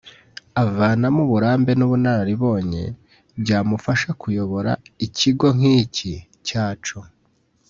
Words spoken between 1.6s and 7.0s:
n’ubunararibonye byamufasha kuyobora ikigo nk’iki cyacu